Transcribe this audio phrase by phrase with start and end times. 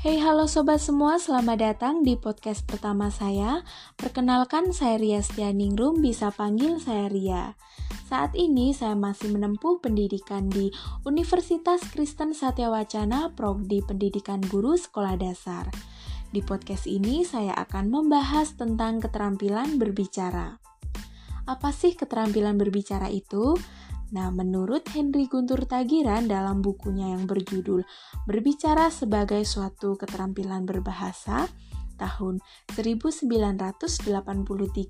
[0.00, 3.60] Hey halo sobat semua, selamat datang di podcast pertama saya.
[4.00, 7.52] Perkenalkan saya Ria Stianingrum, bisa panggil saya Ria.
[8.08, 10.72] Saat ini saya masih menempuh pendidikan di
[11.04, 15.68] Universitas Kristen Satya Wacana Prodi Pendidikan Guru Sekolah Dasar.
[16.32, 20.64] Di podcast ini saya akan membahas tentang keterampilan berbicara.
[21.44, 23.52] Apa sih keterampilan berbicara itu?
[24.10, 27.86] Nah, menurut Henry Guntur Tagiran dalam bukunya yang berjudul
[28.26, 31.46] Berbicara sebagai suatu keterampilan berbahasa
[32.00, 32.40] tahun
[32.74, 34.00] 1983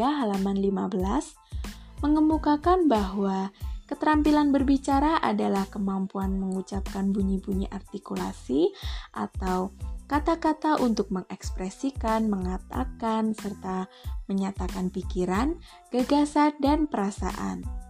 [0.00, 3.52] halaman 15 mengemukakan bahwa
[3.84, 8.72] keterampilan berbicara adalah kemampuan mengucapkan bunyi-bunyi artikulasi
[9.12, 9.76] atau
[10.08, 13.88] kata-kata untuk mengekspresikan, mengatakan, serta
[14.28, 15.60] menyatakan pikiran,
[15.92, 17.83] gagasan, dan perasaan.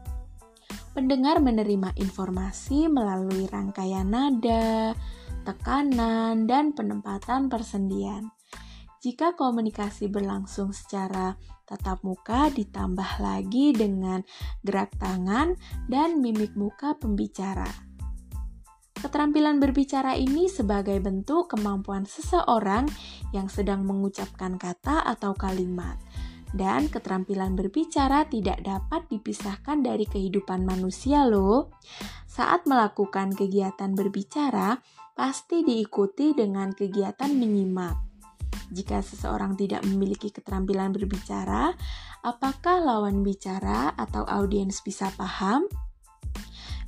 [0.95, 4.95] Pendengar menerima informasi melalui rangkaian nada,
[5.43, 8.31] tekanan, dan penempatan persendian.
[9.03, 11.35] Jika komunikasi berlangsung secara
[11.67, 14.23] tatap muka ditambah lagi dengan
[14.63, 15.59] gerak tangan
[15.91, 17.67] dan mimik muka pembicara.
[18.95, 22.89] Keterampilan berbicara ini sebagai bentuk kemampuan seseorang
[23.37, 26.01] yang sedang mengucapkan kata atau kalimat
[26.55, 31.75] dan keterampilan berbicara tidak dapat dipisahkan dari kehidupan manusia loh.
[32.31, 34.79] Saat melakukan kegiatan berbicara,
[35.19, 37.99] pasti diikuti dengan kegiatan menyimak.
[38.71, 41.75] Jika seseorang tidak memiliki keterampilan berbicara,
[42.23, 45.67] apakah lawan bicara atau audiens bisa paham?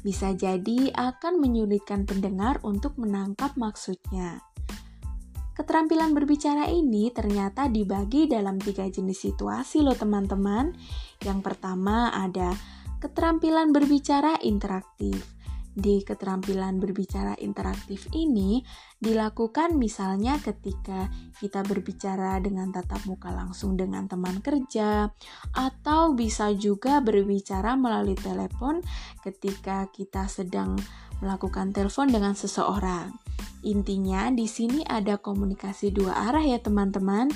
[0.06, 4.38] Bisa jadi akan menyulitkan pendengar untuk menangkap maksudnya.
[5.56, 10.76] Keterampilan berbicara ini ternyata dibagi dalam tiga jenis situasi loh teman-teman.
[11.24, 12.52] Yang pertama ada
[13.00, 15.16] keterampilan berbicara interaktif.
[15.76, 18.60] Di keterampilan berbicara interaktif ini
[19.00, 25.08] dilakukan misalnya ketika kita berbicara dengan tatap muka langsung dengan teman kerja
[25.56, 28.84] atau bisa juga berbicara melalui telepon
[29.20, 30.76] ketika kita sedang
[31.20, 33.25] melakukan telepon dengan seseorang.
[33.66, 37.34] Intinya di sini ada komunikasi dua arah ya teman-teman.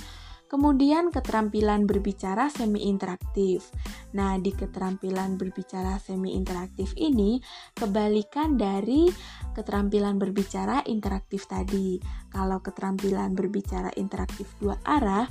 [0.51, 3.71] Kemudian keterampilan berbicara semi interaktif.
[4.19, 7.39] Nah, di keterampilan berbicara semi interaktif ini
[7.79, 9.07] kebalikan dari
[9.55, 12.03] keterampilan berbicara interaktif tadi.
[12.35, 15.31] Kalau keterampilan berbicara interaktif dua arah,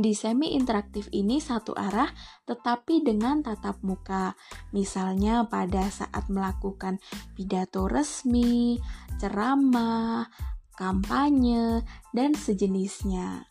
[0.00, 2.08] di semi interaktif ini satu arah
[2.48, 4.34] tetapi dengan tatap muka.
[4.72, 6.98] Misalnya pada saat melakukan
[7.36, 8.80] pidato resmi,
[9.20, 10.26] ceramah,
[10.74, 11.84] kampanye,
[12.16, 13.44] dan sejenisnya.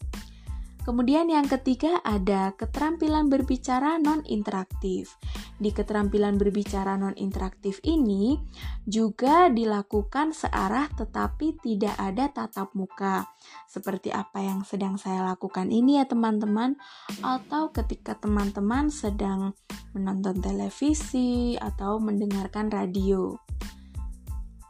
[0.89, 5.21] Kemudian yang ketiga ada keterampilan berbicara non-interaktif.
[5.61, 8.41] Di keterampilan berbicara non-interaktif ini
[8.89, 13.29] juga dilakukan searah tetapi tidak ada tatap muka.
[13.69, 16.73] Seperti apa yang sedang saya lakukan ini ya teman-teman
[17.21, 19.53] atau ketika teman-teman sedang
[19.93, 23.37] menonton televisi atau mendengarkan radio.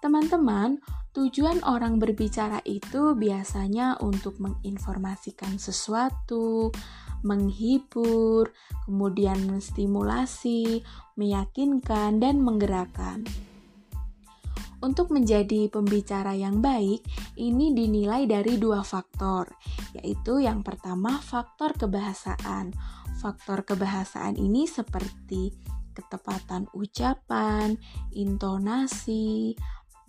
[0.03, 0.84] Teman-teman,
[1.19, 6.72] Tujuan orang berbicara itu biasanya untuk menginformasikan sesuatu,
[7.28, 8.56] menghibur,
[8.88, 10.80] kemudian menstimulasi,
[11.19, 13.28] meyakinkan, dan menggerakkan.
[14.80, 17.03] Untuk menjadi pembicara yang baik,
[17.36, 19.51] ini dinilai dari dua faktor,
[20.00, 22.72] yaitu yang pertama faktor kebahasaan.
[23.19, 25.51] Faktor kebahasaan ini seperti
[26.00, 27.75] ketepatan ucapan,
[28.16, 29.59] intonasi,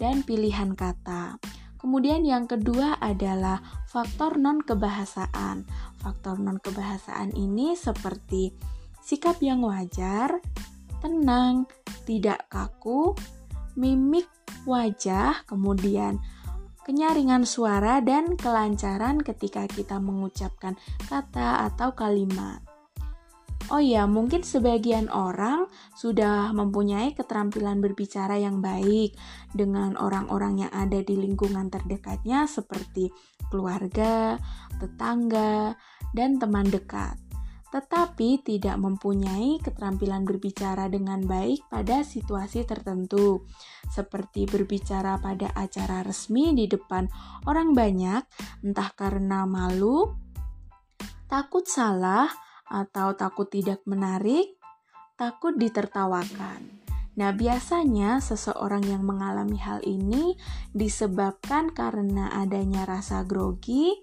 [0.00, 1.36] dan pilihan kata.
[1.76, 5.68] Kemudian yang kedua adalah faktor non kebahasaan.
[6.00, 8.52] Faktor non kebahasaan ini seperti
[9.04, 10.40] sikap yang wajar,
[11.04, 11.68] tenang,
[12.08, 13.12] tidak kaku,
[13.76, 14.28] mimik
[14.68, 16.20] wajah, kemudian
[16.84, 20.76] kenyaringan suara dan kelancaran ketika kita mengucapkan
[21.08, 22.69] kata atau kalimat.
[23.70, 29.14] Oh ya, mungkin sebagian orang sudah mempunyai keterampilan berbicara yang baik
[29.54, 33.14] dengan orang-orang yang ada di lingkungan terdekatnya seperti
[33.46, 34.42] keluarga,
[34.82, 35.78] tetangga,
[36.10, 37.14] dan teman dekat.
[37.70, 43.46] Tetapi tidak mempunyai keterampilan berbicara dengan baik pada situasi tertentu,
[43.86, 47.06] seperti berbicara pada acara resmi di depan
[47.46, 48.26] orang banyak,
[48.66, 50.10] entah karena malu,
[51.30, 54.54] takut salah, atau takut tidak menarik,
[55.18, 56.80] takut ditertawakan.
[57.18, 60.38] Nah, biasanya seseorang yang mengalami hal ini
[60.72, 63.98] disebabkan karena adanya rasa grogi,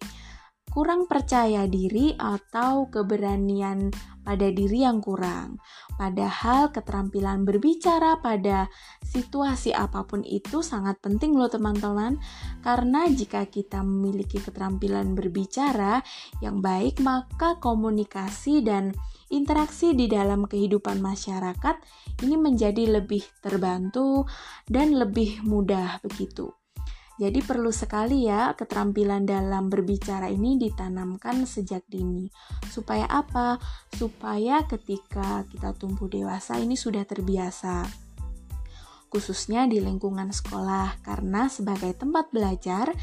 [0.78, 3.90] kurang percaya diri atau keberanian
[4.22, 5.58] pada diri yang kurang.
[5.98, 8.70] Padahal keterampilan berbicara pada
[9.02, 12.22] situasi apa pun itu sangat penting loh teman-teman.
[12.62, 16.06] Karena jika kita memiliki keterampilan berbicara
[16.46, 18.94] yang baik, maka komunikasi dan
[19.34, 21.82] interaksi di dalam kehidupan masyarakat
[22.22, 24.30] ini menjadi lebih terbantu
[24.70, 26.57] dan lebih mudah begitu.
[27.18, 32.30] Jadi perlu sekali ya keterampilan dalam berbicara ini ditanamkan sejak dini.
[32.70, 33.58] Supaya apa?
[33.90, 37.90] Supaya ketika kita tumbuh dewasa ini sudah terbiasa.
[39.10, 42.94] Khususnya di lingkungan sekolah karena sebagai tempat belajar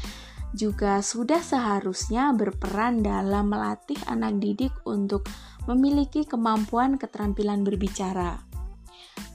[0.55, 5.27] juga sudah seharusnya berperan dalam melatih anak didik untuk
[5.67, 8.39] memiliki kemampuan keterampilan berbicara.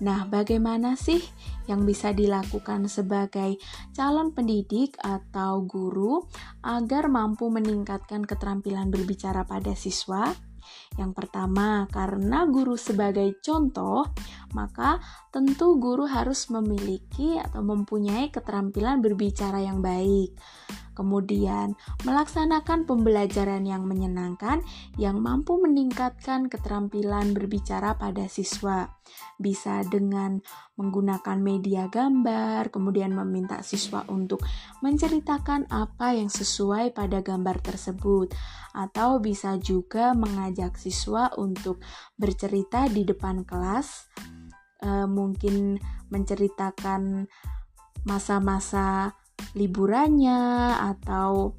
[0.00, 1.20] Nah, bagaimana sih
[1.70, 3.54] yang bisa dilakukan sebagai
[3.94, 6.26] calon pendidik atau guru
[6.66, 10.26] agar mampu meningkatkan keterampilan berbicara pada siswa?
[10.98, 14.10] Yang pertama, karena guru sebagai contoh,
[14.52, 15.00] maka
[15.30, 20.34] tentu guru harus memiliki atau mempunyai keterampilan berbicara yang baik.
[21.00, 24.60] Kemudian, melaksanakan pembelajaran yang menyenangkan
[25.00, 29.00] yang mampu meningkatkan keterampilan berbicara pada siswa.
[29.40, 30.44] Bisa dengan
[30.76, 34.44] menggunakan media gambar, kemudian meminta siswa untuk
[34.84, 38.36] menceritakan apa yang sesuai pada gambar tersebut,
[38.76, 41.80] atau bisa juga mengajak siswa untuk
[42.20, 44.12] bercerita di depan kelas,
[44.84, 45.80] e, mungkin
[46.12, 47.24] menceritakan
[48.04, 49.16] masa-masa
[49.56, 51.54] liburannya atau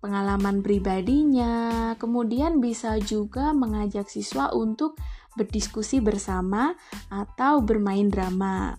[0.00, 1.92] pengalaman pribadinya.
[2.00, 4.96] Kemudian bisa juga mengajak siswa untuk
[5.38, 6.74] berdiskusi bersama
[7.12, 8.74] atau bermain drama.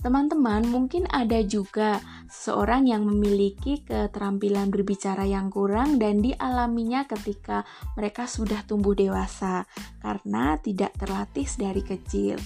[0.00, 7.68] Teman-teman, mungkin ada juga seorang yang memiliki keterampilan berbicara yang kurang dan dialaminya ketika
[8.00, 9.68] mereka sudah tumbuh dewasa
[10.00, 12.40] karena tidak terlatih dari kecil.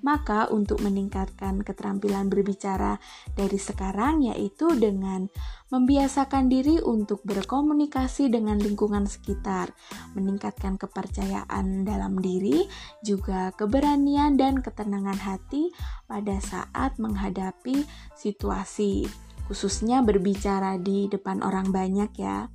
[0.00, 2.96] Maka untuk meningkatkan keterampilan berbicara
[3.36, 5.28] dari sekarang yaitu dengan
[5.70, 9.70] membiasakan diri untuk berkomunikasi dengan lingkungan sekitar,
[10.18, 12.66] meningkatkan kepercayaan dalam diri,
[13.06, 15.70] juga keberanian dan ketenangan hati
[16.10, 17.86] pada saat menghadapi
[18.18, 19.06] situasi,
[19.50, 22.46] khususnya berbicara di depan orang banyak ya.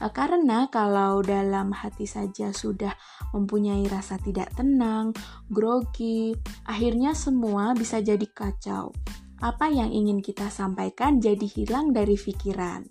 [0.00, 2.96] Eh, karena kalau dalam hati saja sudah
[3.36, 5.12] mempunyai rasa tidak tenang,
[5.52, 6.32] grogi,
[6.64, 8.96] akhirnya semua bisa jadi kacau.
[9.44, 12.88] Apa yang ingin kita sampaikan jadi hilang dari pikiran.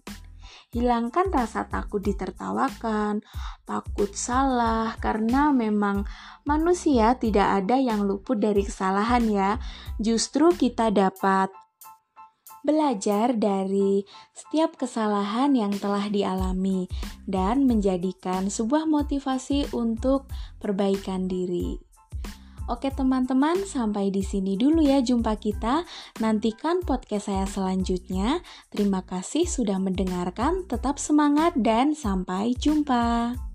[0.69, 3.25] Hilangkan rasa takut ditertawakan,
[3.65, 6.05] takut salah, karena memang
[6.45, 9.51] manusia tidak ada yang luput dari kesalahan, ya.
[9.97, 11.49] Justru kita dapat
[12.67, 14.03] belajar dari
[14.35, 16.91] setiap kesalahan yang telah dialami
[17.23, 20.27] dan menjadikan sebuah motivasi untuk
[20.59, 21.79] perbaikan diri.
[22.67, 25.87] Oke teman-teman, sampai di sini dulu ya jumpa kita.
[26.19, 28.43] Nantikan podcast saya selanjutnya.
[28.67, 30.67] Terima kasih sudah mendengarkan.
[30.67, 33.46] Tetap semangat dan sampai jumpa.